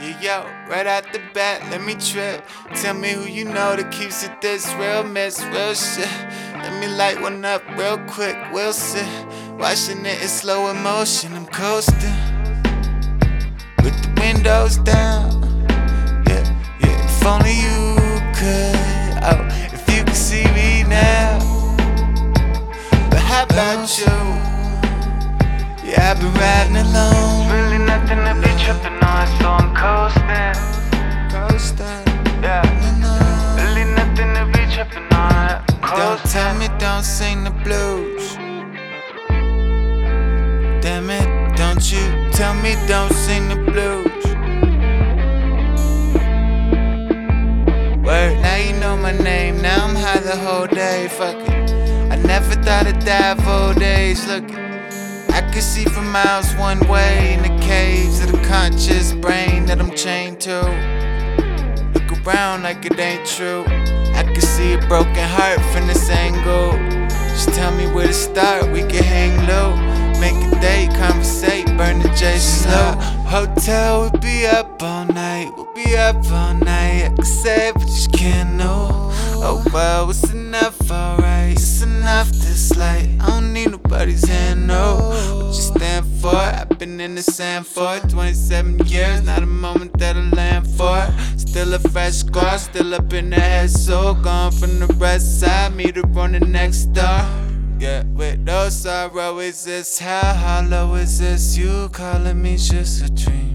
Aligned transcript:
Yeah, 0.00 0.18
yo, 0.22 0.66
right 0.66 0.86
out 0.86 1.12
the 1.12 1.20
bat, 1.34 1.60
let 1.70 1.82
me 1.82 1.92
trip. 1.92 2.42
Tell 2.76 2.94
me 2.94 3.10
who 3.10 3.24
you 3.24 3.44
know 3.44 3.76
that 3.76 3.92
keeps 3.92 4.24
it 4.24 4.40
this 4.40 4.66
real 4.76 5.04
mess, 5.04 5.44
real 5.44 5.74
shit. 5.74 6.08
Let 6.54 6.80
me 6.80 6.86
light 6.86 7.20
one 7.20 7.44
up 7.44 7.62
real 7.76 7.98
quick, 8.08 8.34
we'll 8.50 8.72
see. 8.72 9.04
Watching 9.58 10.06
it 10.06 10.22
in 10.22 10.28
slow 10.28 10.72
motion, 10.72 11.34
I'm 11.34 11.44
coasting. 11.44 12.16
With 13.84 13.92
the 14.00 14.10
windows 14.18 14.78
down. 14.78 15.42
Yeah, 16.26 16.48
yeah, 16.80 17.04
if 17.04 17.26
only 17.26 17.52
you 17.60 17.96
could. 18.32 19.20
Oh, 19.22 19.46
if 19.70 19.84
you 19.94 20.02
could 20.02 20.16
see 20.16 20.44
me 20.54 20.82
now. 20.88 21.38
But 23.10 23.20
how 23.20 23.44
about 23.44 23.86
oh. 23.86 24.00
you? 24.00 25.90
Yeah, 25.90 26.10
I've 26.10 26.18
been 26.18 26.32
riding 26.40 26.76
alone. 26.88 27.69
Tell 36.24 36.54
me 36.58 36.68
don't 36.78 37.04
sing 37.04 37.44
the 37.44 37.50
blues. 37.50 38.34
Damn 40.82 41.10
it, 41.10 41.56
don't 41.56 41.92
you 41.92 42.30
tell 42.32 42.54
me 42.54 42.74
don't 42.86 43.12
sing 43.12 43.48
the 43.48 43.56
blues. 43.56 44.24
Word, 48.04 48.40
now 48.40 48.56
you 48.56 48.72
know 48.80 48.96
my 48.96 49.12
name. 49.12 49.60
Now 49.62 49.86
I'm 49.86 49.94
high 49.94 50.20
the 50.20 50.36
whole 50.36 50.66
day. 50.66 51.08
Fuck 51.08 51.36
it. 51.36 51.70
I 52.10 52.16
never 52.16 52.54
thought 52.62 52.86
I'd 52.86 53.04
die 53.04 53.30
of 53.32 53.46
old 53.46 53.82
age. 53.82 54.18
Look. 54.26 54.60
I 55.32 55.42
can 55.52 55.62
see 55.62 55.84
for 55.84 56.02
miles 56.02 56.52
one 56.56 56.80
way 56.88 57.34
in 57.34 57.42
the 57.42 57.62
caves 57.62 58.20
of 58.22 58.32
the 58.32 58.38
conscious 58.46 59.12
brain 59.12 59.64
that 59.66 59.80
I'm 59.80 59.94
chained 59.94 60.40
to. 60.40 60.60
Around 62.30 62.62
like 62.62 62.84
it 62.86 62.96
ain't 63.00 63.26
true. 63.26 63.64
I 64.14 64.22
can 64.22 64.40
see 64.40 64.74
a 64.74 64.78
broken 64.86 65.28
heart 65.36 65.60
from 65.72 65.88
this 65.88 66.08
angle. 66.10 66.72
Just 67.08 67.48
tell 67.54 67.74
me 67.74 67.90
where 67.92 68.06
to 68.06 68.12
start, 68.12 68.70
we 68.70 68.80
can 68.82 69.02
hang 69.02 69.48
low. 69.48 69.74
Make 70.20 70.36
a 70.46 70.60
date, 70.60 70.90
conversate, 70.94 71.66
burn 71.76 71.98
the 71.98 72.08
J 72.10 72.38
slow. 72.38 72.92
Hotel, 73.26 74.02
we'll 74.02 74.20
be 74.20 74.46
up 74.46 74.80
all 74.80 75.06
night, 75.06 75.50
we'll 75.56 75.72
be 75.74 75.96
up 75.96 76.24
all 76.30 76.54
night. 76.54 77.06
I 77.06 77.12
can 77.16 77.24
say 77.24 77.72
but 77.74 77.88
you 77.88 78.08
can't 78.16 78.54
know. 78.54 79.10
Oh 79.42 79.64
well, 79.72 80.08
it's 80.10 80.30
enough, 80.30 80.88
alright. 80.88 81.54
It's 81.54 81.82
enough 81.82 82.30
this 82.30 82.76
light. 82.76 83.08
I 83.20 83.26
don't 83.26 83.52
need 83.52 83.72
nobody's 83.72 84.28
hand, 84.28 84.68
no. 84.68 84.98
What 85.34 85.46
you 85.46 85.52
stand 85.54 86.06
for? 86.20 86.36
I've 86.36 86.78
been 86.78 87.00
in 87.00 87.16
the 87.16 87.22
sand 87.22 87.66
for 87.66 87.98
27 88.08 88.86
years, 88.86 89.22
not 89.22 89.42
a 89.42 89.46
moment 89.46 89.98
that 89.98 90.16
I 90.16 90.20
land. 90.20 90.59
Still 91.60 91.74
a 91.74 91.78
fresh 91.78 92.14
scar, 92.14 92.56
still 92.56 92.94
up 92.94 93.12
in 93.12 93.28
the 93.28 93.36
head, 93.36 93.70
so 93.70 94.14
gone 94.14 94.50
from 94.50 94.78
the 94.78 94.86
west 94.94 95.40
side. 95.40 95.76
Meet 95.76 95.96
her 95.96 96.18
on 96.18 96.32
the 96.32 96.40
next 96.40 96.86
door. 96.94 97.20
Yeah, 97.78 98.02
with 98.14 98.38
no 98.38 98.70
sorrow, 98.70 99.40
is 99.40 99.64
this 99.66 99.98
how 99.98 100.32
hollow 100.32 100.94
is 100.94 101.18
this? 101.18 101.58
You 101.58 101.90
calling 101.90 102.40
me 102.40 102.56
just 102.56 103.04
a 103.04 103.10
dream. 103.10 103.49